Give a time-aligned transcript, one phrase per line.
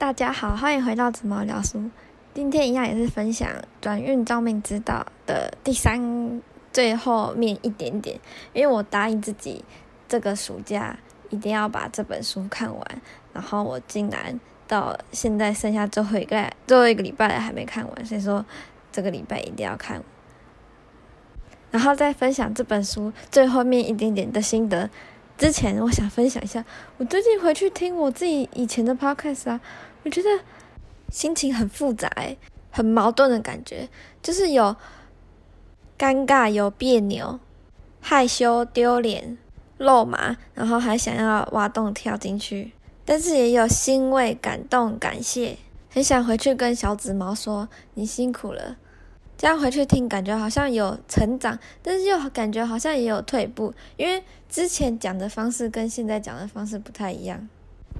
[0.00, 1.90] 大家好，欢迎回到紫毛聊书。
[2.32, 3.46] 今天一样也是分享
[3.82, 6.40] 《转运招命之道》的第三
[6.72, 8.18] 最后面一点点，
[8.54, 9.62] 因为我答应自己
[10.08, 13.02] 这个暑假一定要把这本书看完，
[13.34, 18.42] 然后我竟然到现在剩下最后一个最后一个礼拜还没看完，所以说
[18.90, 20.02] 这个礼拜一定要看。
[21.70, 24.88] 然后再分享这本书最后面一点点的心得。
[25.36, 26.62] 之前我想分享一下，
[26.98, 29.60] 我最近回去听我自己以前的 podcast 啊。
[30.02, 30.28] 我觉得
[31.10, 32.10] 心情很复杂，
[32.70, 33.88] 很矛盾的感觉，
[34.22, 34.74] 就是有
[35.98, 37.38] 尴尬、有别扭、
[38.00, 39.36] 害羞、丢脸、
[39.76, 42.72] 肉麻，然后还想要挖洞跳进去，
[43.04, 45.58] 但是也有欣慰、感动、感谢，
[45.90, 48.76] 很想回去跟小紫毛说：“你辛苦了。”
[49.36, 57.48] 这样回去听，感觉好像有成长，但是又感觉好像也有退步，因为之前讲的方式跟现在讲的方式不太一样。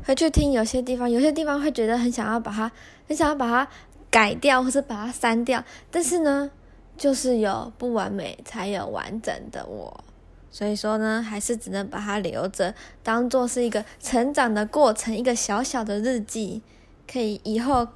[0.02, 2.70] 回去听有些地方，有些地方会觉得很想要把它，
[3.06, 3.70] 很想要把它
[4.10, 5.62] 改掉，或是把它删掉。
[5.90, 6.50] 但是呢，
[6.96, 10.02] 就是有不完美才有完整的我，
[10.50, 16.62] 所以说呢，还是只能把它留着，当做是一个成长的过程，一个小小的日记，
[17.06, 17.86] 可以以后，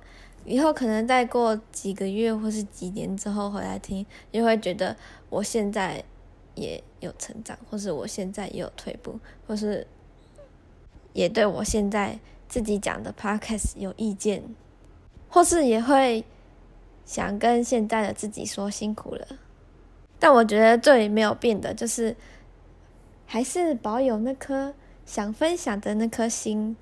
[0.45, 4.95] 以后可能再过几个月或是几年之后回来听，就会觉得
[5.31, 6.05] 我现在
[6.55, 9.87] 也有成长，或是我现在也有退步，或是。
[11.15, 14.45] 也对我现在自己讲的 podcast 有意见，
[15.31, 16.23] 或是也会
[17.07, 19.27] 想跟现在的自己说辛苦了。
[20.19, 22.17] 但我觉得最没有变的就是，
[23.27, 24.75] 还是保有那颗
[25.07, 26.77] 想分享的那颗心，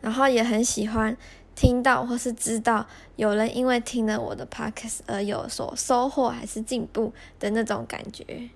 [0.00, 1.16] 然后也很喜欢
[1.54, 8.50] 听到或是知道有人因为听了我的 podcast 而有所收获还是进步的那种感觉。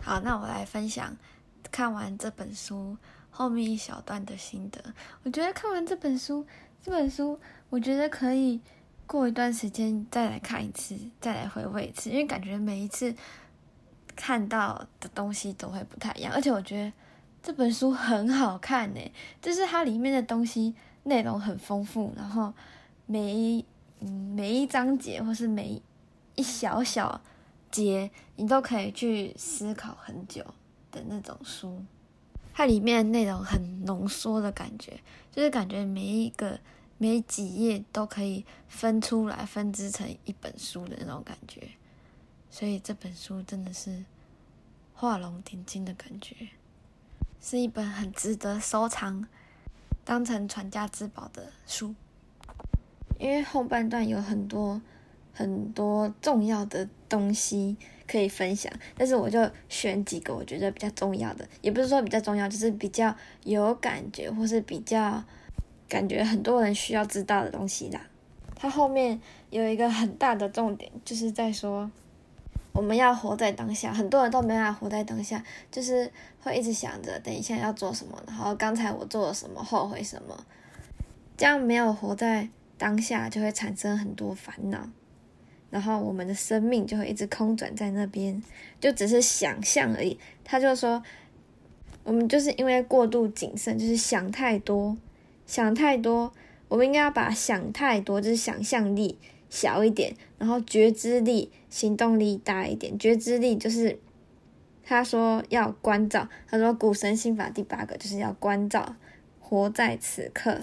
[0.00, 1.16] 好，那我来分享
[1.70, 2.96] 看完这本书。
[3.38, 4.82] 后面一小段的心得，
[5.22, 6.46] 我觉得看完这本书，
[6.82, 8.58] 这本书我觉得可以
[9.06, 13.14] 过一段时间再来看一次，再来回味一次，因为感觉每一次
[14.16, 16.90] 看到的东西都会不太一样，而且我觉得
[17.42, 19.12] 这本书很好看呢，
[19.42, 22.54] 就是它里面的东西内容很丰富，然后
[23.04, 23.62] 每一
[24.00, 25.82] 嗯每一章节或是每
[26.36, 27.20] 一小小
[27.70, 30.42] 节，你都可以去思考很久
[30.90, 31.84] 的那种书。
[32.56, 34.98] 它里面内容很浓缩的感觉，
[35.30, 36.58] 就是感觉每一个
[36.96, 41.68] 每几页都可以分出来分支成一本书的那种感觉，
[42.48, 44.02] 所以这本书真的是
[44.94, 46.34] 画龙点睛的感觉，
[47.42, 49.28] 是一本很值得收藏、
[50.02, 51.94] 当成传家之宝的书。
[53.18, 54.80] 因为后半段有很多
[55.34, 57.76] 很多重要的东西。
[58.06, 65.22] 可以分享，但是我就选几个我觉得比较重要的，也不是说比较重要，就是比较有感觉或是比较
[65.88, 68.00] 感觉很多人需要知道的东西啦。
[68.54, 71.90] 它后面有一个很大的重点，就是在说
[72.72, 73.92] 我们要活在当下。
[73.92, 80.36] 很多人都没办法活在当下，就是会一直想着等一下要做什么，然后刚才我做了什么，后悔什么，
[81.36, 84.88] 这样没有活在当下，就会产生很多烦恼。
[85.68, 88.42] 然后我们的生命就会一直空转在那边，
[88.80, 90.18] 就只是想象而已。
[90.44, 91.02] 他就说，
[92.04, 94.96] 我们就是因为过度谨慎，就是想太多，
[95.44, 96.32] 想太多。
[96.68, 99.18] 我们应该要把想太多，就是想象力
[99.50, 102.96] 小一点，然后觉知力、行动力大一点。
[102.98, 103.98] 觉知力就是
[104.84, 108.94] 他说要关照，他说古神心法第八个就是要关照，
[109.40, 110.60] 活在此刻。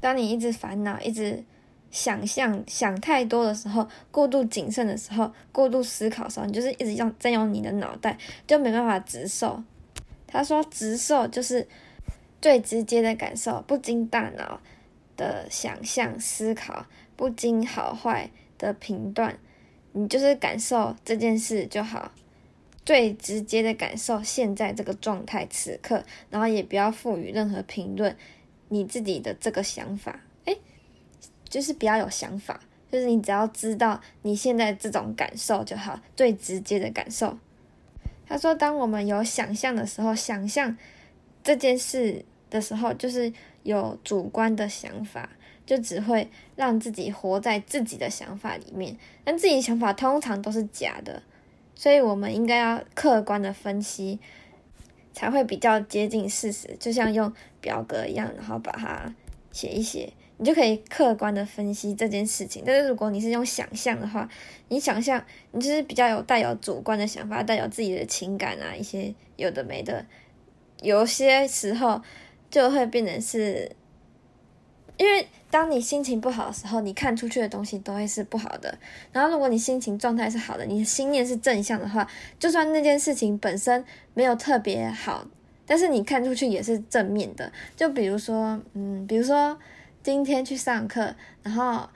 [0.00, 1.44] 当你一直烦恼，一直。
[1.92, 9.62] 想象想太多的时候，过度谨慎的时候，过度思考的时候，你就是一直用占用你的脑袋，就没办法直受。
[10.26, 11.68] 他说，直受就是
[12.40, 14.58] 最直接的感受，不经大脑
[15.18, 19.38] 的想象思考，不经好坏的评断，
[19.92, 22.10] 你就是感受这件事就好，
[22.86, 28.16] 最直接的感受现在这个状态此刻，然后也不要赋予任何评论，
[28.70, 30.20] 你自己的这个想法。
[31.52, 32.58] 就是比较有想法，
[32.90, 37.36] 就是你只要知道你现在这种感受就好，最直接的感受。
[38.26, 40.74] 他说，当我们有想象的时候，想象
[41.44, 43.30] 这件事的时候，就是
[43.64, 45.28] 有主观的想法，
[45.66, 48.96] 就只会让自己活在自己的想法里面。
[49.22, 51.22] 但自己想法通常都是假的，
[51.74, 54.18] 所以我们应该要客观的分析，
[55.12, 56.74] 才会比较接近事实。
[56.80, 59.14] 就像用表格一样，然后把它
[59.50, 60.14] 写一写。
[60.42, 64.28] 你就可以客观的分析这件事情，但是如果你是用想象的话，
[64.66, 70.04] 你想象你就是比较有带有主观的想法，带有自己的情感啊，一些有的没的，
[70.80, 72.02] 有些时候
[72.50, 73.70] 就会变成是，
[74.96, 78.76] 因为当你心情不好的时候，你看出去的东西都会是不好的。
[79.12, 82.04] 然后，如果你心情状态是好的，你的心念是正向的话，
[82.40, 83.84] 就算那件事情本身
[84.14, 85.24] 没有特别好，
[85.64, 87.52] 但是你看出去也是正面的。
[87.76, 89.56] 就比如说，嗯，比如说
[90.02, 91.88] 今天去上课，然后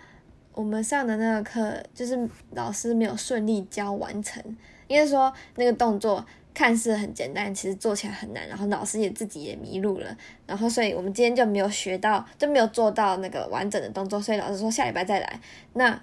[0.52, 4.42] 我们上的那个课就是老师没有顺利教完成，
[4.88, 6.24] 应该说那个动作。
[6.54, 8.48] 看似很简单，其实做起来很难。
[8.48, 10.16] 然后老师也自己也迷路了。
[10.46, 14.18] 然后，所以我们今天就没有学到，就没有做到那个完整的动作。
[14.18, 15.38] 所以老师说下礼拜再来。
[15.74, 16.00] 那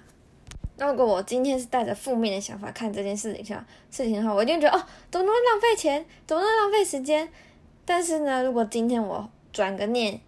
[0.76, 7.28] 那如果我今天是带着负面的想法看这件事情上事情的话，我一定觉得哦，怎么能浪费钱，怎么能浪费时间？
[7.84, 10.20] 但是呢，如果今天我转个念，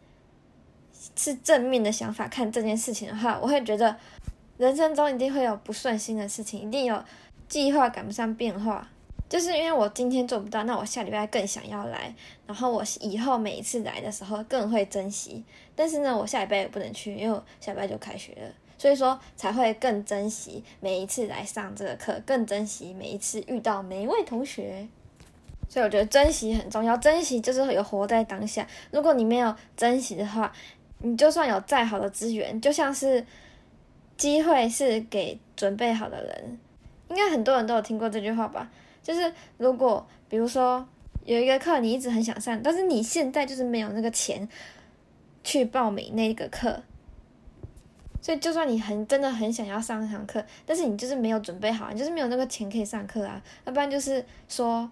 [1.16, 3.96] 是正面的想法看这件事情的话，我会觉得
[4.58, 7.02] 人生中一定会有不顺心的事情，一定有
[7.48, 8.88] 计划赶不上变化。
[9.28, 12.14] 就是因为我今天做不到，那我下礼拜更想要来，
[12.46, 15.42] 然后我以后每一次来的时候更会珍惜。
[15.74, 24.86] 但是呢，我下礼拜也不能去，因为我下礼拜就开学了，所以说才会更珍惜每一次来上这个课，更珍惜每一次遇到每一位同学。
[25.68, 28.64] 所以我觉得珍惜很重要，珍惜就是有活在当下。
[28.92, 30.52] 如果你没有珍惜的话，
[31.06, 33.24] 你就算有再好的资源，就像是
[34.16, 36.58] 机会是给准备好的人，
[37.10, 38.68] 应该很多人都有听过这句话吧。
[39.04, 40.84] 就是如果比如说
[41.24, 44.48] 有一个课你一直很想上，但是你现在就是没有那个钱
[45.44, 46.82] 去报名那个课，
[48.20, 53.40] 所以就算你很真的很想要上那堂课，但是你就是没有准备好，你就是没有那个钱可以上课啊。
[53.64, 54.90] 要不然就是说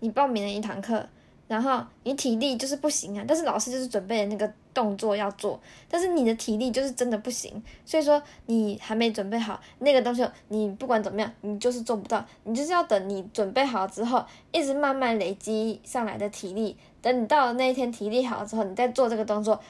[0.00, 1.08] 你报名了一堂课，
[1.46, 4.52] 然后你体力就是不行啊，但是老师就是准备了那个。
[4.74, 12.24] 动作要做，但是你的体力就是真的不行，所以说你还没准备好那个东西，你不管怎么样，你就是做不到。
[12.44, 19.60] 你就是要等你准备好之后，一直慢慢累积上来的体力，等你到了那一天体力好了之后，你再做这个动作，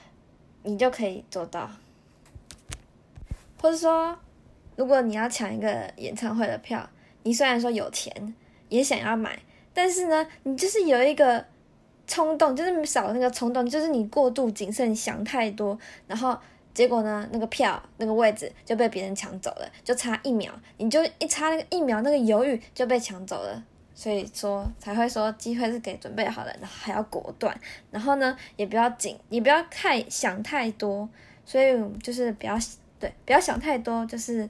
[0.63, 1.69] 你就可以做到。
[3.61, 4.17] 或者说，
[4.77, 6.89] 如果你要抢一个演唱会的票，
[7.23, 8.35] 你虽然说有钱，
[8.69, 9.39] 也想要买，
[9.75, 11.47] 但是呢，你就是有一个。
[12.07, 16.37] 冲动就是少那个冲动，就是你过度谨慎，想太多，然后
[16.75, 23.65] 结果呢，那个票那个位置就被别人抢走了，就差一秒，你就一差那个一秒，那个犹豫就被抢走了。
[23.95, 27.55] 所以说才会说机会是给准备好的，然后还要果断，
[27.91, 31.09] 然后呢也不要紧，你不要太想太多，
[31.45, 32.59] 所以就是不要
[32.99, 34.49] 对，不要想太多，就是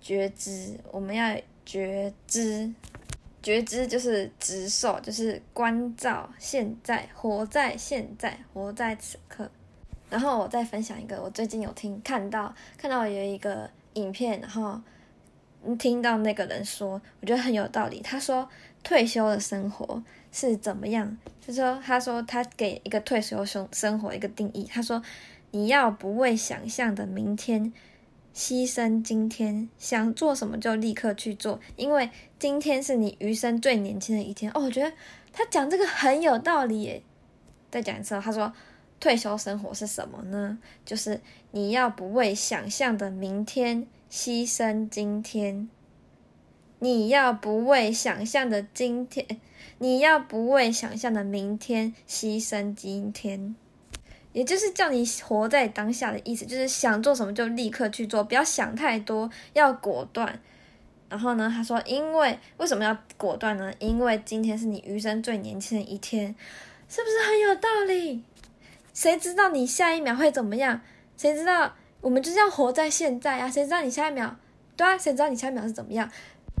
[0.00, 2.72] 觉知，我们要觉知。
[3.42, 9.50] 觉知就是直受，就是关照现在，活在现在，活在此刻。
[10.10, 14.80] 然后我再分享一个，我最近有听看到看到有一个影片，然后
[15.78, 18.00] 听到那个人说，我觉得很有道理。
[18.00, 18.48] 他说
[18.82, 20.02] 退休的生活
[20.32, 21.16] 是怎么样？
[21.40, 24.64] 就说他说他给一个退休生生活一个定义。
[24.64, 25.02] 他说
[25.50, 27.72] 你要不为想象的明天。
[28.38, 32.08] 牺牲今天想做什么就立刻去做，因为
[32.38, 34.48] 今天是你余生最年轻的一天。
[34.52, 34.92] 哦，我觉得
[35.32, 37.02] 他讲这个很有道理耶。
[37.68, 38.52] 再讲一次，他说
[39.00, 40.56] 退休生活是什么呢？
[40.84, 41.20] 就是
[41.50, 45.68] 你要不为想象的明天牺牲今天，
[46.78, 49.26] 你要不为想象的今天，
[49.78, 53.56] 你要不为想象的明天牺牲今天。
[54.32, 60.40] 也就是叫你活在当下的意思，就是想做什么就立刻去做，不要想太多，要果断。
[61.08, 63.72] 然后呢，他说，因为为什么要果断呢？
[63.78, 66.34] 因为今天是你余生最年轻的一天，
[66.88, 68.22] 是不是很有道理？
[68.92, 70.80] 谁知道你下一秒会怎么样？
[71.16, 71.74] 谁知道？
[72.00, 73.50] 我们就是要活在现在啊！
[73.50, 74.36] 谁知道你下一秒？
[74.76, 76.08] 对啊，谁知道你下一秒是怎么样？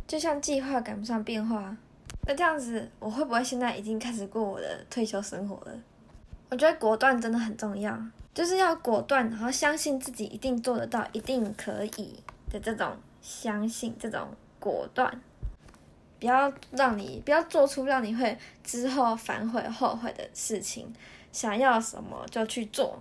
[0.06, 1.76] 就像计划赶不上变化，
[2.26, 5.78] 那这样子，我会不会现在已经开始过我的退休生活了？
[6.50, 7.98] 我觉得果断真的很重要，
[8.32, 14.28] 就是要果断，然后相信自己一定做得到，一定可以的这种相信，这种
[14.58, 15.20] 果断，
[16.18, 20.92] 不要让你不要做出让你会之后反悔后悔的事情。
[21.30, 22.98] 想要什么就去做。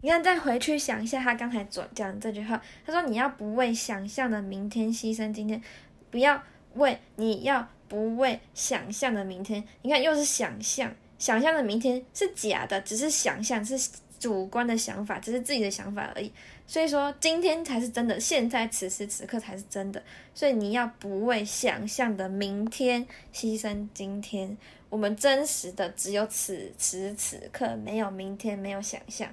[0.00, 5.62] 你看，再回去想一下他刚才讲讲这句话，他说你要不为想象的明天牺牲今天，
[6.10, 6.42] 不要
[6.74, 9.62] 为你要不为想象的明天。
[9.82, 10.90] 你看，又是想象。
[11.22, 13.78] 想象的明天是假的，只是想象，是
[14.18, 16.32] 主观的想法，只是自己的想法而已。
[16.66, 20.02] 所以说，今天才是真的，现在此时此刻才是真的。
[20.34, 24.58] 所以你要不为想象的明天牺牲今天。
[24.88, 29.32] 我们真实的只有此时此刻，没有明天，没有想象，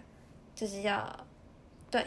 [0.53, 1.25] 就是要
[1.89, 2.05] 对。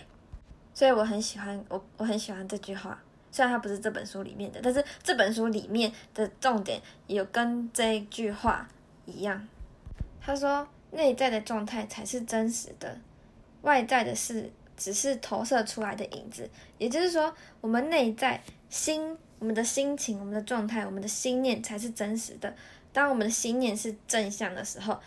[0.72, 3.02] 所以我很喜欢我，我很喜欢这句话。
[3.32, 8.68] 虽然它不是这本书里面的，但是这本书里面的重点有跟这一句话
[9.06, 9.48] 一样。
[10.24, 12.96] 他说：“内在的状态才是真实的，
[13.62, 16.48] 外在的事只是投射出来的影子。
[16.78, 22.54] 也就是说，我们内在心、我们的心情、我们的状态、我们的心念才是真实的。
[22.92, 25.00] 当我们的心念是正向的时候，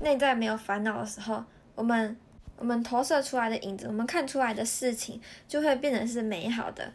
[0.00, 2.16] 内在没有烦恼的时候，我们
[2.56, 6.90] 我们投射出来的影子，我们看出来的事情就会变成是美好的。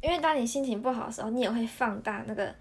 [0.00, 2.54] 因为当你心情不好的时候，你也会放大那个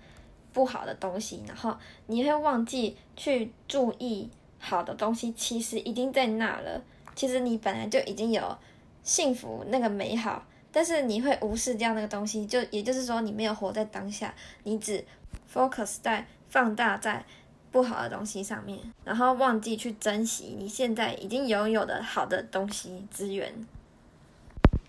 [0.57, 6.81] 不好的东西，然后你会忘记去注意好的东西，其实已经在那了。
[7.13, 8.57] 其实你本来就已经有
[9.03, 14.33] 幸福那个美好，但是你会无视掉那个东西，就也就是说你没有活在当下，
[14.63, 15.05] 你只
[15.53, 17.23] focus 在放大在
[17.71, 23.53] 不好的东西上面，然后忘记去珍惜你现在已经拥有的好的东西资源。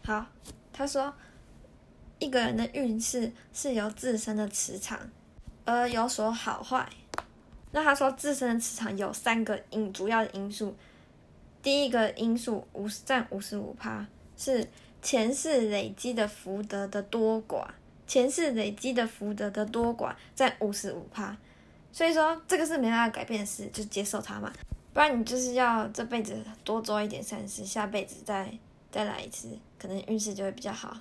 [0.02, 0.24] 好，
[0.72, 1.12] 他说。
[2.20, 4.98] 一个人的运势是由自身的磁场
[5.68, 6.88] 而有所好坏。
[7.72, 10.74] 那他说，自身的磁场有三个因主要的因素。
[11.62, 14.66] 第一个因素五占五十五趴，是
[15.02, 17.66] 前世累积的福德的多寡。
[18.06, 21.36] 前世累积的福德的多寡占五十五趴，
[21.92, 24.50] 所以说这个是没办法改变的事，就接受它嘛。
[24.94, 26.34] 不然你就是要这辈子
[26.64, 28.50] 多做一点善事，下辈子再
[28.90, 29.46] 再来一次，
[29.78, 30.96] 可能运势就会比较好。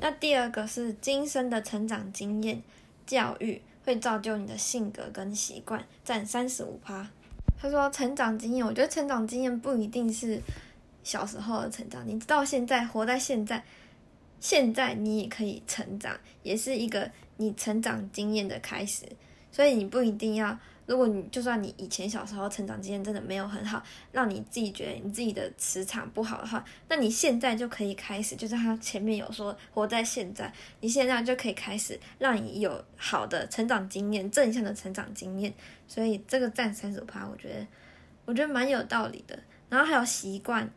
[0.00, 2.60] 那第二个是今生的成长经验、
[3.06, 7.08] 教育会造就你的性格跟习惯，占三十五趴。
[7.60, 10.40] 他说成长经验，我觉得成长经验不一定是
[11.02, 13.64] 小时候的成长，你到现在活在现在，
[14.38, 19.04] 现在你也可以成长，也是一个你成长经验的开始，
[19.50, 20.56] 所以你不一定要。
[20.90, 23.80] 如果你就算你以前小时候成长经验真的没有很好，
[24.10, 35.54] 让你自己觉得你自己的磁场不好的话，那你现在就可以开始，就是他前面有说活在现在，你现在就可以开始让你有好的成长经验，正向的成长经验。
[35.86, 37.64] 所以这个占三十趴，我觉得
[38.24, 39.38] 我觉得蛮有道理的。
[39.68, 40.68] 然后还有习惯，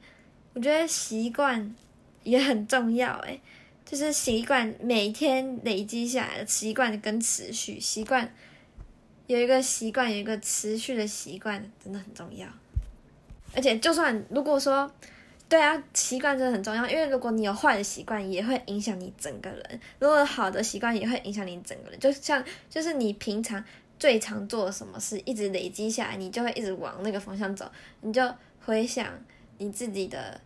[0.53, 1.75] 我觉得习惯
[2.21, 3.41] 也很重要，诶，
[3.83, 8.31] 就是习惯每天累积下来的习惯跟持续习惯。
[9.27, 12.47] 有一个习惯，有一个持续的习惯，真的很重要。
[13.55, 14.91] 而且，就算如果说，
[15.47, 21.99] 对啊，习惯真的很重要，因为如果你有坏的习惯，也会影响你整个人；如果好的习惯，也会影响你整个人。
[21.99, 23.63] 就像，就是你平常
[23.97, 27.71] 最常做什么事，一直累积下来，你就会一直往那个方向走。
[28.01, 28.21] 你就
[28.65, 29.07] 回想
[29.59, 30.41] 你自己的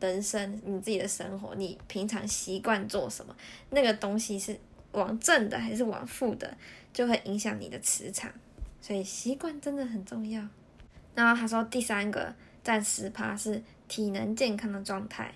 [0.00, 3.36] 人生，你自己的生活，你平常习惯做什么，
[3.70, 4.58] 那个东西是。
[4.92, 6.56] 往正的还是往负的，
[6.92, 8.30] 就会影响你的磁场，
[8.80, 10.42] 所以习惯真的很重要。
[11.14, 15.32] 然后他说第三个占十趴是体能健康的状态，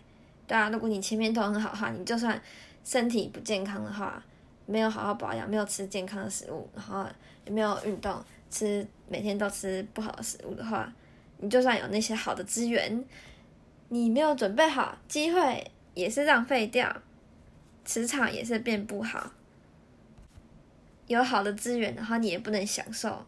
[0.47, 2.40] 对啊，如果你前面都很好的话，你就算
[2.85, 4.23] 身体不健康的话，
[4.66, 7.06] 没有好好保养，没有吃健康的食物，然后
[7.44, 10.92] 也没有运动，吃每天都吃不好的食物的话，
[11.38, 13.04] 你就算有那些好的资源，
[13.88, 17.02] 你没有准备好，机会也是浪费掉，
[17.85, 19.32] 磁场也是变不好。
[21.06, 23.25] 有好的资源，然后你也不能享受。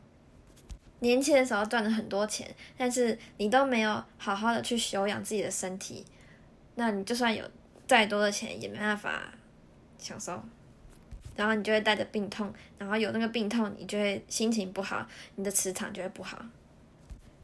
[1.00, 6.04] 年轻的时候赚了很多钱，但是你都没有好好的去修养自己的身体，
[6.76, 7.44] 那你就算有
[7.86, 9.32] 再多的钱，也没办法
[9.98, 10.42] 享受。
[11.36, 16.40] 然后你就会带着病痛，然后有那个病痛，你就会心情不好，你的磁场就会不好。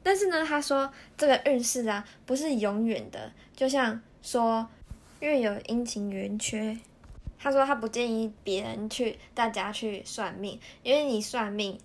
[0.03, 4.67] 但是呢，他说这个运势啊，不是永远的，就像说
[5.19, 6.79] 月有阴晴圆缺。
[7.43, 11.79] 他说他不建议别人去大家去算命，因为你算命，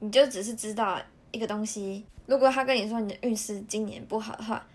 [0.00, 1.00] 你就只是知道
[1.30, 2.04] 一个东西。
[2.26, 4.66] 如果他跟你说你的运势今年不好的话，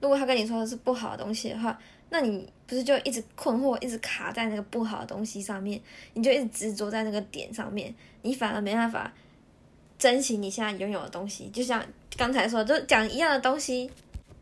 [0.00, 1.78] 如果他跟你说的是不好的东西的话，
[2.10, 5.80] 那你不是就一直困惑，一直卡在那个不好的东西上面，
[6.14, 9.12] 你就一直执着在那个点上面，你反而没办法
[9.96, 11.48] 珍惜你现在拥有的东西。
[11.50, 11.80] 就像
[12.16, 13.88] 刚才说，就讲一样的东西。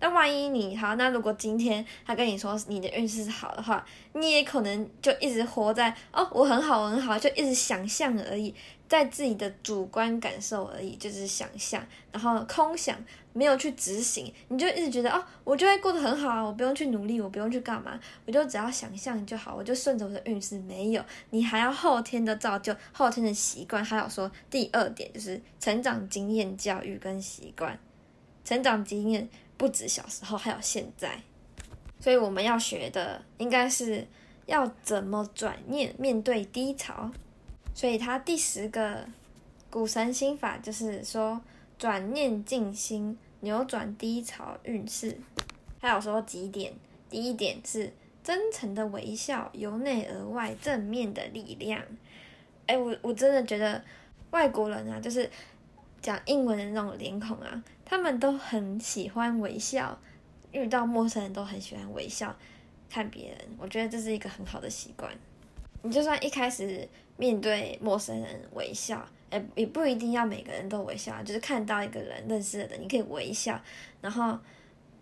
[0.03, 8.53] 那万一你好，那如果今天他跟你说你的运势是好的话，你也可能就一直活在哦，我很好，很好，就一直想象而已，
[8.89, 12.97] 在自己的主观感受而已，就是想象，然后空想，
[13.33, 20.59] 没有去执行，你就一直觉得哦，我就会过得很好啊，我不用去努力，我不用去干嘛，我就只要想象就好，我就顺着我的运势。
[20.59, 23.85] 没有，你还要后天的造就，后天的习惯。
[23.85, 27.79] 还有说第二点就是成长经验、教育跟习惯，
[28.45, 29.29] 成长经验。
[29.63, 31.21] 不止小时候，还有现在，
[32.01, 34.05] 所以我们要学的应该是
[34.47, 37.09] 要怎么转念面对低潮。
[37.73, 39.07] 所以他第十个
[39.71, 41.41] 股神心法就是说
[41.79, 45.17] 转念静心，扭转低潮运势。
[45.81, 46.73] 还有说几点，
[47.09, 47.93] 第一点是
[48.25, 51.81] 真诚的微笑，由内而外正面的力量。
[52.67, 53.81] 哎，我我真的觉得
[54.33, 55.31] 外国人啊，就是
[56.03, 57.65] 讲英文的那种脸孔啊。
[57.85, 59.99] 他们都很喜欢微笑，
[60.51, 62.35] 遇到陌生人都很喜欢微笑
[62.91, 65.13] 看别人，我觉得这是一个很好的习惯。
[65.83, 73.61] 你就算一开始面对陌生人微笑，哎，也不一定要每个人都微笑，就是看到一个人认识的人，你可以微笑。
[74.01, 74.39] 然后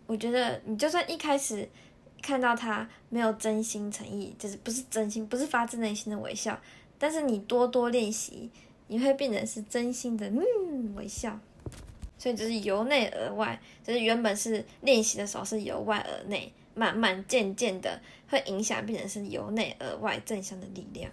[0.07, 1.69] 我觉得你就算一开始
[2.21, 6.59] 看到他没有真心诚意，就是不是真心，不是发自内心的微笑，
[6.99, 8.51] 但是你多多练习，
[8.91, 11.41] 你会变成是真心的嗯微笑。
[12.19, 16.53] 所以就是由内而外，就是原本是练习的时候是由外而内。
[16.73, 21.11] 慢慢渐渐的会影响，变成是由内而外正向的力量。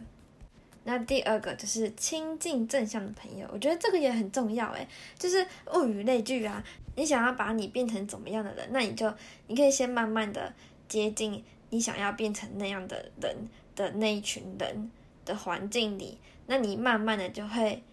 [0.83, 6.63] 那第二个就是亲近正向的朋友，我觉得这个也很重要诶，就是物以类聚啊。
[6.95, 9.11] 你想要把你变成怎么样的人，那你就
[9.47, 10.53] 你可以先慢慢的
[10.87, 13.35] 接近你想要变成那样的人
[13.75, 14.91] 的那一群人
[15.27, 16.17] 的环境里，
[16.47, 17.83] 那你慢慢的就会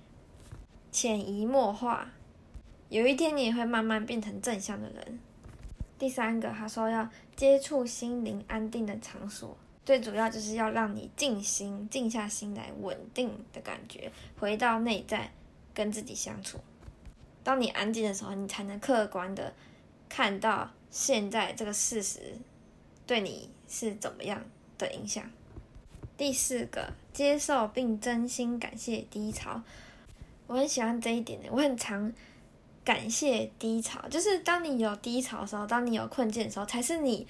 [0.92, 2.08] 潜移默化，
[2.88, 5.18] 有一天你也会慢慢变成正向的人。
[5.98, 15.32] 第三个，他说要接触心灵安定的场所，最主要就是要让你静心，静下心来，稳定的感觉，回到内在，
[15.74, 16.58] 跟自己相处。
[17.42, 19.52] 当你安静的时候，你才能客观的
[20.08, 22.38] 看到现在这个事实
[23.06, 24.42] 对你是怎么样
[24.78, 25.28] 的影响。
[26.16, 29.62] 第四个，接受并真心感谢低潮，
[30.47, 32.12] 我很喜欢这一点的，我很常。
[32.85, 37.26] 感谢低潮，就是当你有低潮的时候，当你有困境的时候，才是你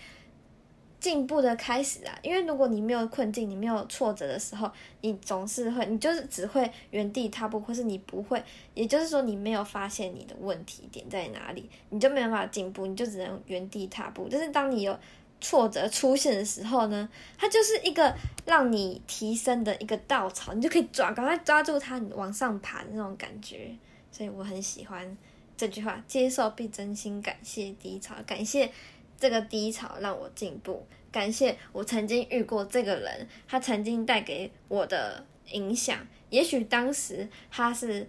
[0.98, 2.18] 进步的开始啊！
[2.22, 4.68] 因为如果你没有困境，你没有挫折的时候，
[5.02, 8.42] 你总是会，你就是只会原地踏步，或是你不会，
[8.74, 14.26] 也就是说你没有发现你的问题点在哪里，你就没有办法进步，你就只能原地踏步。
[14.28, 14.98] 但是当你有
[15.44, 18.14] 挫折出现的时候呢，它就是一个
[18.46, 23.76] 让你提升的一个稻草，你就可以抓，赶快抓住它，往上爬的那种感觉。
[24.10, 25.14] 所以我很喜欢。
[25.56, 28.72] 这句话，接受并真心感谢低潮，感谢
[29.20, 35.98] 这个低潮让我进步，感谢我曾经遇过这个人，他曾经带给我的影响。
[36.30, 38.08] 也许当时他是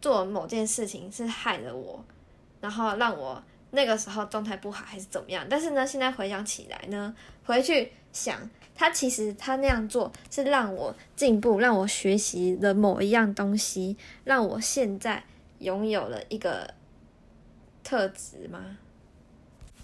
[0.00, 2.02] 做某件事情是害了我，
[2.62, 5.46] 然后让我那个时候状态不好还是怎么样。
[5.48, 8.38] 但是呢，现在回想起来呢，回去想，
[8.74, 15.24] 他其实他那样做是让我进步，让我学习了某一样东西，让我现在
[15.58, 16.74] 拥有了一个。
[17.88, 18.76] 特质吗？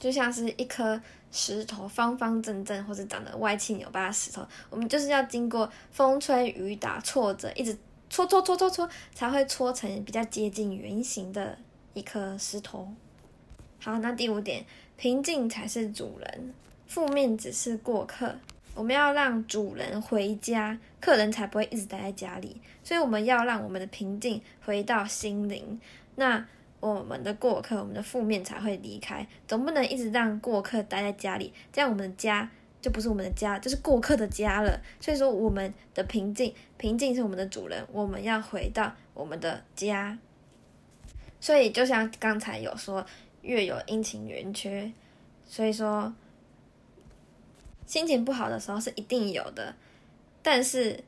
[0.01, 7.79] 就像是一颗石头，方方正正或者长得歪七扭八的石头，我们就是要经过风吹雨打、挫折，一直
[8.11, 11.57] 搓搓搓搓搓，才会搓成比较接近圆形的
[11.95, 12.93] 一颗石头。
[13.83, 14.65] 好，那第五点，
[14.97, 16.55] 平静才是主人，
[16.87, 18.37] 负面只是过客。
[18.75, 22.61] 我们要让主人回家，客人才不会一直待在家里。
[22.85, 25.81] 所以我们要让我们的平静回到心灵。
[26.15, 26.47] 那。
[26.79, 34.81] 我们的过客，我们的负面才会离开，总不能一直让过客待在家里，这样我们的家就不是我们的家，就是过客的家了。
[35.01, 40.19] 所以说，我们的平静，平静是我们的主人，我们要回到我们的家。
[41.41, 43.07] 所以，就像刚才有说，
[43.43, 44.91] 月有阴晴圆缺，
[45.47, 46.13] 所以说
[47.87, 49.75] 心情不好的时候是一定有的，
[50.43, 51.05] 但是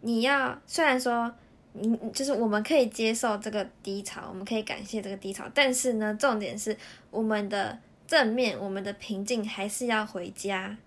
[0.00, 1.34] 你要虽然说。
[1.78, 6.74] 你就是我们可以接受这个低潮，我们可以感谢这个低潮，但是呢，重点是
[7.10, 10.78] 我们的正面，我们的平静还是要回家，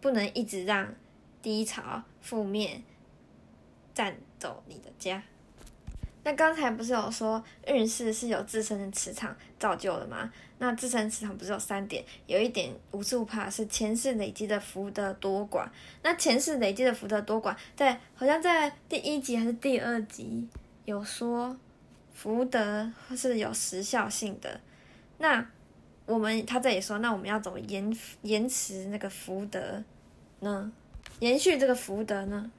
[0.00, 0.94] 不能一直让
[1.42, 2.84] 低潮、负面
[3.92, 5.20] 占走你的家。
[6.24, 10.30] 那刚才不是有说运势是有自身的磁场造就的吗？
[10.58, 12.04] 那自身磁场不是有三点？
[12.26, 15.66] 有一点无数怕是前世累积的福德多寡。
[16.02, 20.46] 那前世累积的福德多寡，在好像在第一集还是第二集
[20.84, 21.56] 有说
[22.12, 24.60] 福德是有时效性的。
[25.18, 25.48] 那
[26.04, 29.82] 我们他这里说，那我们要怎么延延迟那个福德
[30.40, 30.72] 呢？
[31.20, 32.50] 延续这个福德呢？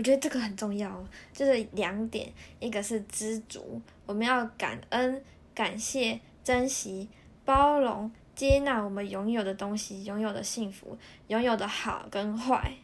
[0.00, 5.22] 我觉得这个很重要，就是两点，一个是知足，我们要感恩、
[5.54, 7.06] 感谢、珍惜、
[7.44, 12.78] 包容、接纳我们拥有的东西、拥有的幸福、拥有的好跟坏，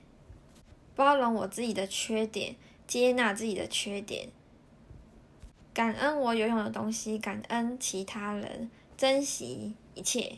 [0.94, 2.54] 包容我自己的缺点，
[2.86, 4.28] 接纳自己的缺点，
[5.72, 10.36] 感恩我拥有的东西，感恩其他人，珍惜一切，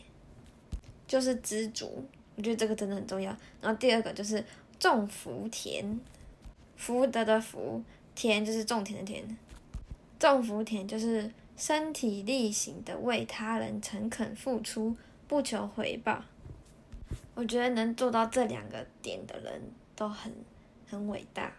[1.05, 2.05] 就是知足。
[2.37, 3.35] 我觉得这个真的很重要。
[3.59, 4.41] 然后第二个就是
[4.79, 5.99] 种福田。
[6.79, 7.83] 福德的福，
[8.15, 9.21] 田就是种田的田，
[10.17, 14.95] 种福田就是身体力行的为他人诚恳付出，
[15.27, 16.23] 不求回报。
[17.35, 19.61] 我觉得能做到这两个点的人
[19.93, 20.33] 都很
[20.89, 21.51] 很伟大，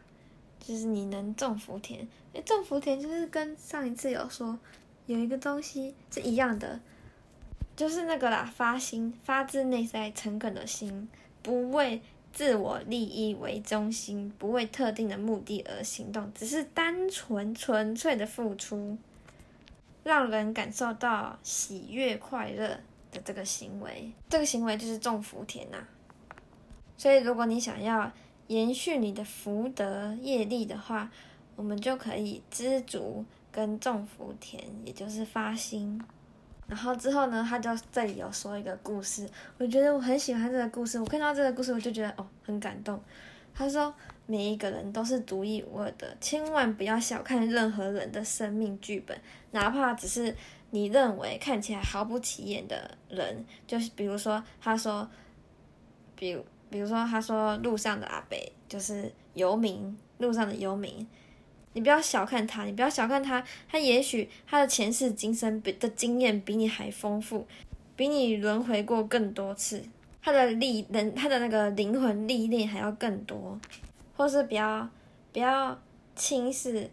[0.59, 4.59] 就是你能种福田，诶，种福田就是跟上一次有说
[5.05, 6.81] 有一个东西是一样的，
[7.77, 11.11] 就是那个啦，发心，发自内在诚恳的心，
[11.43, 12.01] 不为
[12.33, 18.97] 自我利益为中心，不为特定的目的而行动，只是单纯纯粹的付出，
[20.05, 22.69] 让人感受到喜悦快乐
[23.11, 25.79] 的这个行为，这个行为就是种福田呐。
[26.97, 28.13] 所以，如果你想要
[28.47, 31.11] 延续你的福德业力的话，
[31.57, 36.01] 我们就可以知足跟种福田，也就是发心。
[36.71, 39.29] 然后之后呢，他就这里有说一个故事，
[39.59, 41.01] 我觉得我很喜欢这个故事。
[41.01, 43.03] 我看到这个故事，我就觉得哦，很感动。
[43.53, 43.93] 他说，
[44.27, 50.33] 每一个人都是独一无二的，千万不要小看任何人的生命剧本，哪怕只是
[50.71, 55.11] 你认为看起来毫不起眼的人，就是比如说，他说，
[56.15, 61.05] 比如比如说，他说路上的阿北就是游民，路上的游民。
[61.73, 67.47] 你不要小看他，你不要小看他，他也许他的前世今生比的经验比你还丰富，
[67.95, 69.81] 比你轮回过更多次，
[70.21, 73.57] 他的历能他的那个灵魂历练还要更多，
[74.17, 74.89] 或是不要
[75.33, 75.81] 不要
[76.17, 76.91] 轻视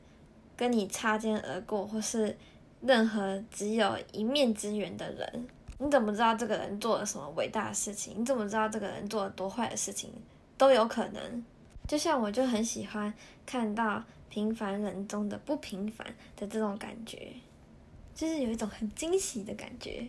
[0.56, 2.38] 跟你擦肩而过，或是
[2.82, 5.48] 任何只有一面之缘的人，
[5.80, 8.14] 你怎么知道这个人做了什么伟大的事情？
[8.20, 10.12] 你怎么知道这个人做了多坏的事情？
[10.56, 11.44] 都有可能。
[11.88, 13.12] 就像我就很喜欢
[13.44, 14.04] 看到。
[14.30, 17.32] 平凡人中的不平凡的这种感觉，
[18.14, 20.08] 就是有一种很惊喜的感觉，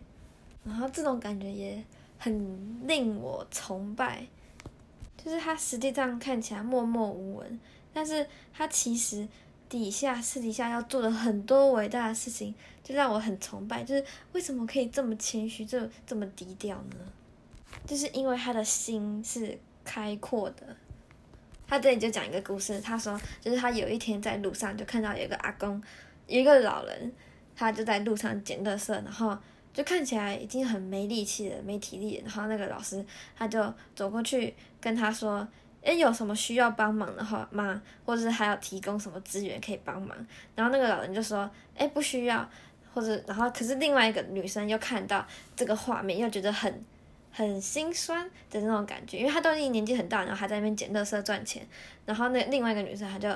[0.65, 1.83] 然后这种感觉也
[2.19, 4.27] 很令我崇拜。
[5.17, 7.61] 就是他实际上看起来默默无闻，
[7.93, 9.27] 但是他其实
[9.69, 12.55] 底下私底下要做的很多伟大的事情，
[12.85, 13.83] 就让我很崇拜。
[13.83, 16.97] 就是为什么可以这么谦虚，这这么低调呢？
[17.87, 20.77] 就是因为他的心是开阔的。
[21.69, 25.81] 他这里就讲一个故事，他说，就是他有一天在路上就看到有一个阿公，
[26.27, 27.13] 有一个老人，
[27.55, 29.37] 他就在路上捡垃圾，然后
[29.75, 32.23] 就看起来已经很没力气了，没体力。
[32.25, 33.05] 然后那个老师
[33.37, 35.47] 他就走过去跟他说
[35.83, 37.83] ：“诶，有什么需要帮忙的话吗？
[38.07, 40.17] 或者是还要提供什么资源可以帮忙？”
[40.57, 42.49] 然后那个老人就说：“诶，不需要。”
[42.95, 46.83] 或者然后可是另外一个女生又看到这个画面，又觉得很。
[47.31, 51.67] 很心酸的那种感觉，因为他都已经年纪很大，然后还在那边捡垃圾赚钱。
[52.05, 53.29] 然后那另外一个女生，她就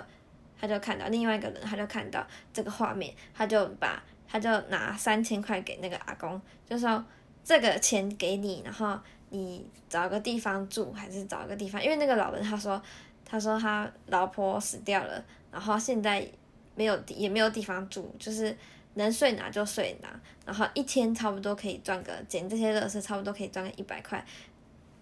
[0.59, 7.05] 她就看到另外一个人，她就看到这个画面，她就把她就拿三千块给那个阿公，就说
[7.45, 8.99] 这个钱给你，然后
[9.31, 12.83] 你找个地方住，还是找个地方，因为那个老人他说
[13.25, 16.27] 他说他老婆死掉了，然后现在
[16.75, 18.57] 没有也没有地方住，就是。
[18.95, 20.09] 能睡哪就睡哪，
[20.45, 24.25] 然后一天差不多可以赚个捡这些乐事，差不多可以赚个一百块。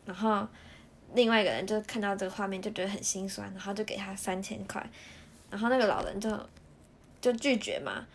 [0.04, 0.46] 然后
[1.14, 4.84] 另外一个人就看到这个画面就觉得很心酸，然后就给他三千块。
[5.50, 6.30] 然后那个老人就
[7.20, 8.06] 就拒绝嘛。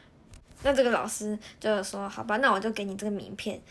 [0.64, 3.62] 那这个老师就说：“好吧，那我就给你这个名片。”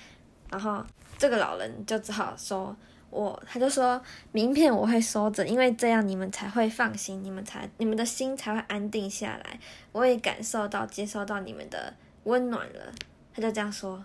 [0.50, 0.84] 然后
[1.18, 2.76] 这个老人就只好说。
[3.14, 9.61] 我他就说，名片我会收着，因为这样你们才会放心，你们才你们的心才会安定下来。
[9.92, 12.92] 我也感受到接收到你们的温暖了。
[13.33, 14.05] 他就这样说，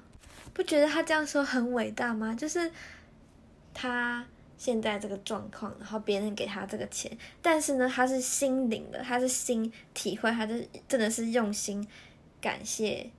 [0.54, 2.36] 不觉得他这样说很伟大吗？
[2.36, 2.72] 就是
[3.74, 4.24] 他
[4.60, 11.88] 现在这个状况，然后别人给他这个钱，但是呢，他是心领的，他是心体会，他是真的是用心
[12.40, 13.10] 感谢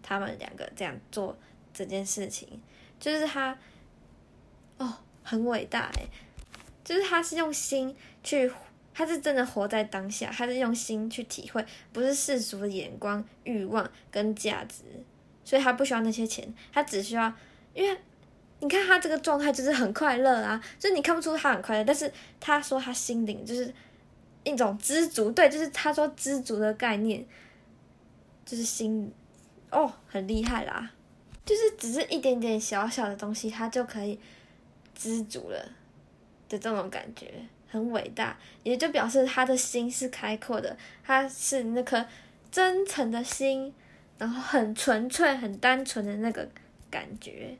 [0.00, 1.36] 他们两个这样做
[1.74, 2.62] 这件事情，
[3.00, 3.58] 就是他
[4.76, 4.94] 哦。
[5.28, 6.08] 很伟大诶，
[6.82, 8.50] 就是他是用心去，
[8.94, 11.62] 他是真的活在当下，他是用心去体会，
[11.92, 14.84] 不是世俗的眼光、欲望跟价值，
[15.44, 17.30] 所以他不需要那些钱，他只需要，
[17.74, 17.98] 因为
[18.60, 22.10] 你看他这个状态就是很快乐啊，就是你看不出他很快乐，但是
[22.40, 23.70] 他说他心灵就是
[24.44, 27.22] 一种知足，对，就是他说知足的概念，
[28.46, 29.12] 就是心，
[29.70, 30.90] 哦，很厉害啦，
[31.44, 34.18] 就是只是一点点小小的东西，他就可以。
[34.98, 35.58] 知足了
[36.48, 37.32] 的这种感觉
[37.70, 42.04] 很伟大，也就表示他的心是开阔的，他是那颗
[42.50, 43.72] 真诚的心，
[44.18, 46.48] 然后很纯粹、很单纯的那个
[46.90, 47.56] 感觉。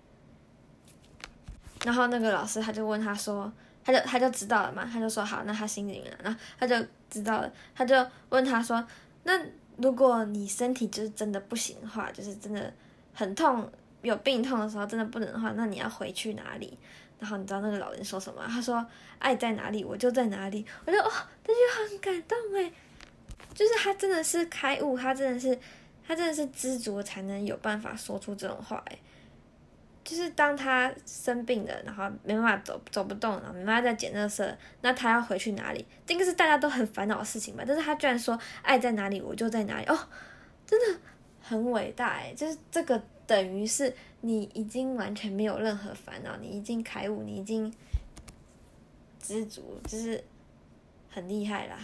[1.84, 3.52] 然后那个老师他就问他说，
[3.84, 6.74] 他就他就知道了嘛，他就说好，那他心灵了，然后他就
[7.08, 7.94] 知道了，他就
[8.30, 8.84] 问他说，
[9.22, 9.40] 那
[9.76, 12.72] 如果你身体就是真的不行的话，就是真的
[13.14, 13.70] 很痛、
[14.02, 16.76] 有病痛的时候，真的不能的话，那你要回去哪里？
[17.18, 18.42] 然后你知道那个老人说什么？
[18.48, 18.84] 他说
[19.18, 21.10] ：“爱在哪里，我就在哪里。”我就哦，
[21.44, 22.72] 这就很感动诶，
[23.54, 25.58] 就是他真的是开悟，他真的是，
[26.06, 28.98] 他真的是知足才能有办法说出这种话诶。
[30.04, 35.84] 就是当他生病了，然后没办法走走不动，然后没办法再捡垃圾，那他要回去哪里？
[36.06, 37.62] 这个是大家都很烦恼的事情吧？
[37.66, 39.98] 但是他居然说：“爱在哪里，我就在哪里。”哦，
[40.64, 40.98] 真的
[41.42, 47.72] 很伟大诶，就是这个等于是你已经完全没有任何烦恼，你已经开悟，你已经
[49.20, 50.22] 知足，就是
[51.10, 51.78] 很厉害啦，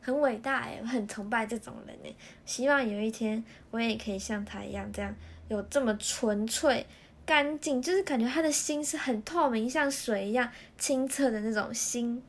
[0.00, 5.14] 很伟大诶，我很崇拜这种人诶，希望有一天我也可以像他一样，这样
[5.48, 6.86] 有这么纯粹、
[7.24, 12.22] 干净，就是感觉他的心是很透明，像水一样清澈的那种心。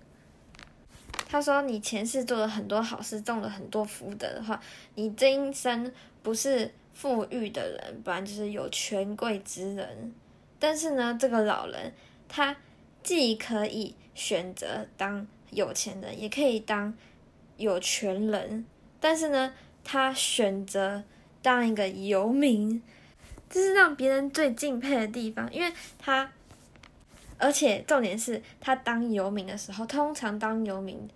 [1.30, 4.62] 他说：“你前世做了很多好事，种了很多福德的话，
[4.96, 5.92] 你这一生
[6.24, 10.12] 不是富裕的人，不然就是有权贵之人。
[10.58, 11.94] 但是呢，这个老人
[12.28, 12.58] 他
[13.04, 16.92] 既可以选择当有钱人，也可以当
[17.58, 18.66] 有权人。
[19.00, 21.04] 但是呢，他选择
[21.44, 22.82] 当一个游民，
[23.48, 26.32] 这是让别人最敬佩的地方，因为他，
[27.38, 31.08] 而且重点是他当游民的时候，通常当游民。”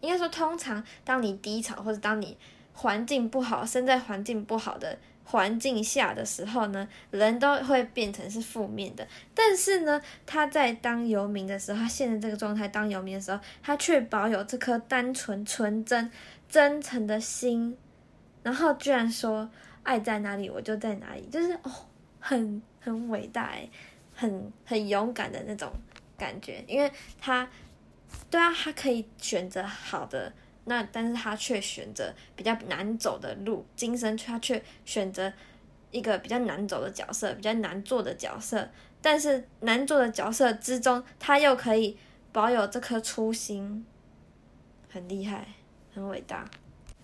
[0.00, 2.36] 应该说，通常当你低潮或者当你
[2.78, 9.04] 环境不好、生在环境不好的环境下的时候呢，人都会变成是负面的。
[9.34, 16.08] 但是呢，他在当游民的时候，他现在这个状态当游民的时候，他却保有这颗单纯、纯真、
[16.48, 17.76] 真诚的心，
[18.44, 19.50] 然后居然说
[19.82, 21.72] 爱在哪里我就在哪里，就是哦，
[22.20, 23.52] 很很伟大，
[24.14, 25.68] 很很勇敢的那种
[26.16, 26.88] 感觉，因为
[27.20, 27.48] 他。
[28.30, 30.32] 对啊，他可以选择好的，
[30.68, 35.32] 那但是他却选择比较难走的路，今生他却选择
[35.90, 38.68] 一个比较难走的角色，比较难做的角色。
[39.00, 41.96] 但是难做的角色之中，他又可以
[42.32, 43.86] 保有这颗初心，
[44.92, 45.46] 很厉害，
[45.94, 46.44] 很伟大。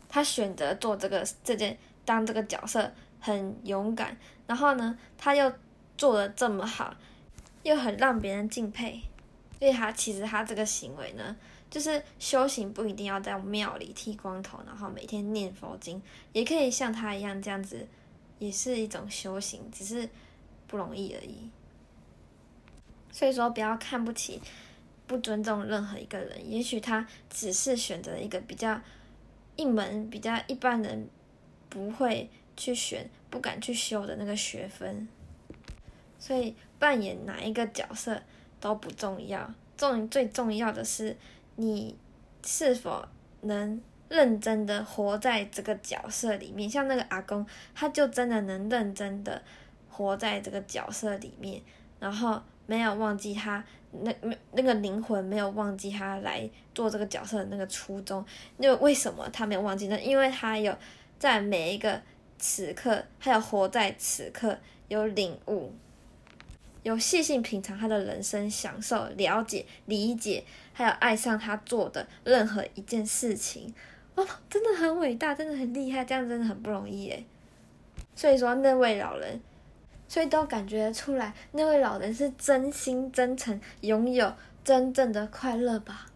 [0.08, 4.16] 他选择做这个这件当这个角色，很勇敢。
[4.46, 5.50] 然后呢，他又
[5.96, 6.94] 做的这么好，
[7.62, 9.00] 又很让别人敬佩。
[9.58, 11.34] 所以他其实他这个行为呢，
[11.74, 16.00] 就是修行不一定要在庙里剃光头，然后每天念佛经，
[16.32, 17.84] 也可以像他一样这样子，
[18.38, 20.08] 也是一种修行，只是
[20.68, 21.50] 不容易而已。
[23.10, 24.40] 所以说，不要看不起、
[25.08, 28.80] 不尊重任何一个人，也许他只是选择一个比较
[29.56, 31.08] 一门、比较一般人
[31.68, 35.08] 不会去选、不敢去修的那个学分。
[36.20, 38.22] 所以扮演哪一个角色？
[38.60, 41.14] 都不重要，重最重要的是
[41.56, 41.96] 你
[42.44, 43.06] 是否
[43.42, 46.68] 能认真的活在这个角色里面。
[46.68, 49.42] 像那个阿公，他就真的能认真的
[49.88, 51.62] 活在这个角色里面，
[51.98, 58.24] 然后没有忘记他那那那个灵魂，没有忘记他来做这个角色的那个初衷。
[58.56, 60.00] 那为什么他没有忘记呢？
[60.00, 60.76] 因为他有
[61.18, 62.00] 在每一个
[62.38, 65.72] 此刻，还有活在此刻，有领悟。
[66.84, 73.74] 有细心品尝他的人生，享受、了解、理解，还有爱上他做的任何一件事情，
[74.14, 77.26] 哦，真的很伟大，真的很厉害，这样真的很不容易诶。
[78.14, 79.40] 所以说那位老人，
[80.06, 86.06] 所以都感觉出来，那位老人是真心真诚，拥有真正的快乐吧。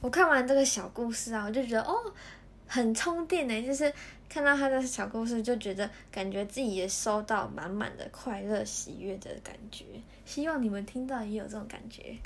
[0.00, 2.12] 我看完这个小故事啊，我就觉得哦。
[2.66, 3.92] 很充电呢，就是
[4.34, 9.84] 看到他的小故事，就觉得感觉自己也收到满满的快乐、喜悦的感觉。
[10.24, 12.16] 希望你们听到也有这种感觉。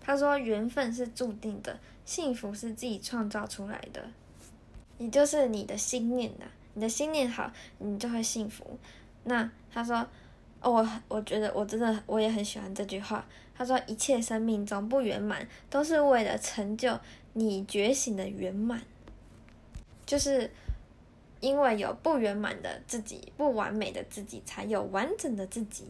[0.00, 4.04] 他说：“缘分是注定的，幸福是自己创造出来的。
[4.98, 8.76] 也就是你的心念呐，你的心念好，你就会幸福。”
[9.22, 10.04] 那他说
[10.60, 13.24] ：“哦，我我觉得我真的我也很喜欢这句话。
[13.54, 16.98] 他说：一切生命中不圆满，都是为了成就
[17.34, 18.82] 你觉醒的圆满。”
[20.04, 20.50] 就是
[21.42, 25.84] 因为有不圆满的自己、不完美的自己，才有完整的自己。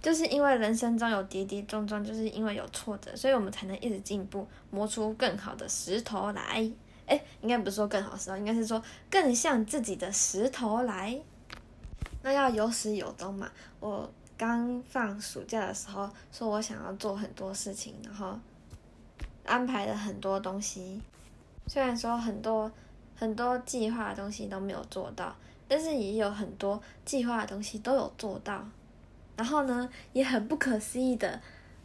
[0.00, 6.70] 就是因为人生中有跌跌撞撞，就是因为有挫折，所以我们才能一直进步，磨出更好的石头来。
[7.06, 11.20] 哎，应该不是说更好石头，应该是说更像自己的石头来。
[12.22, 13.50] 那要有始有终嘛。
[13.80, 18.38] 我刚放暑假的时候，说我想要做很多事情，然后
[19.44, 21.02] 安排了很多东西。
[21.66, 22.70] 虽然说很多。
[23.18, 25.34] 很多计划的东西都没有做到，
[25.66, 28.64] 但是也有很多计划的东西都有做到。
[29.36, 31.40] 然后呢，也很不可思议的，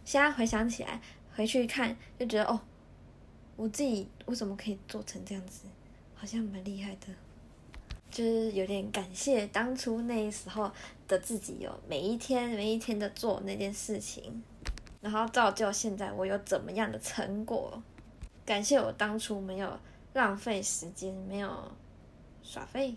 [0.06, 1.02] 现在回想起来，
[1.36, 2.62] 回去看就觉得哦，
[3.56, 5.66] 我自己为什么可以做成这样子，
[6.14, 7.08] 好像蛮厉害的。
[8.12, 10.72] 就是有点感谢当初那时候
[11.08, 14.44] 的自己，有每一天每一天的做那件事情，
[15.02, 17.82] 然后造就现在我有怎么样的成果。
[18.46, 19.80] 感谢我当初没有。
[20.14, 21.72] 浪费时间没有
[22.42, 22.96] 耍废，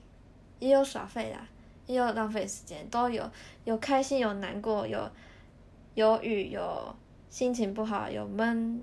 [0.58, 1.48] 也有耍废啦，
[1.86, 3.30] 也有浪费时间，都有
[3.64, 5.10] 有开心有难过，有
[5.94, 6.94] 有雨有
[7.30, 8.82] 心情不好有闷，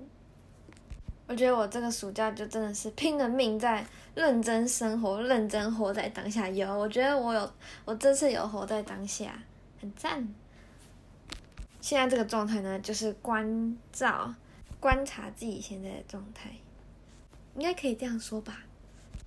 [1.26, 6.48] 我觉得我这个暑假就真的是拼了命在认真生活，认真活在当下。
[6.48, 7.52] 有，我觉得我有，
[7.84, 9.42] 我这次有活在当下，
[9.80, 10.28] 很赞。
[11.80, 14.34] 现在这个状态呢，就是关照、
[14.80, 16.50] 观察自己现在的状态，
[17.56, 18.58] 应该可以这样说吧。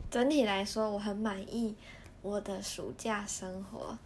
[0.09, 1.75] 整体来说，我很满意
[2.21, 3.97] 我的暑假生活。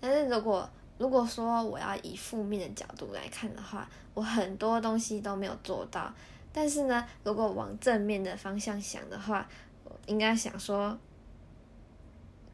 [0.00, 6.12] 但是如果如果说我要以负面的角度来看的话，我很多东西都没有做到。
[6.52, 9.48] 但是呢，如果往正面的方向想的话，
[9.84, 10.96] 我应该想说，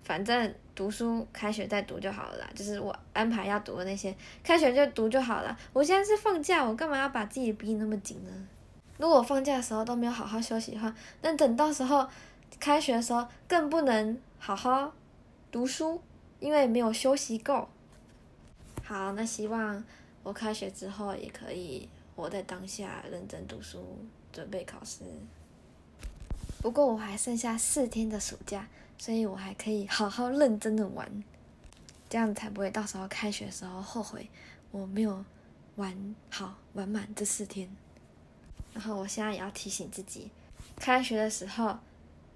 [0.03, 2.51] 反正读书开学再读就好了啦。
[2.55, 5.55] 就是我安排要读的那些，开学就读就好了。
[5.73, 8.31] 我现在是放假，我干嘛要把自己逼那么紧呢？
[9.01, 12.07] 如果放假的时候都没有好好休息的话，那等到时候
[12.61, 14.93] 开学的时候更不能好好
[15.51, 16.01] 读书，
[16.39, 17.69] 因为没有休息够。
[18.85, 19.83] 好，那希望
[20.23, 21.89] 我开学之后也可以。
[22.17, 23.83] 活在当下，认真读书，
[24.31, 24.99] 准备考试。
[26.61, 31.25] 不过我还剩下四天的暑假，所以我还可以好好认真的玩，
[32.11, 34.29] 这样才不会到时候开学的时候后悔
[34.71, 35.25] 我没有
[35.77, 37.75] 玩好玩满这四天。
[38.73, 40.31] 然后我现在也要提醒自己，
[40.77, 41.79] 开学的时候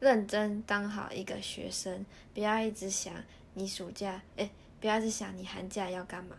[0.01, 3.14] 认真当好一个学生，不要一直想
[3.55, 6.37] 你暑假，哎，不要一直想你寒假要干嘛，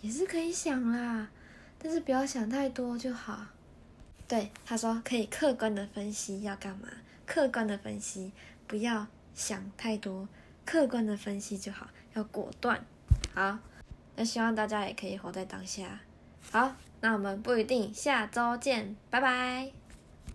[0.00, 1.28] 也是可以想啦。
[1.78, 3.46] 但是不要想太多就好。
[4.26, 6.88] 对，他说可以客观的分析要干嘛，
[7.24, 8.32] 客观的分析，
[8.66, 10.28] 不要想太多，
[10.66, 12.84] 客观的分析就好，要果断。
[13.32, 13.58] 好，
[14.16, 16.00] 那希望大家也可以活在当下。
[16.50, 19.87] 好，那我们不一定下周见，拜拜。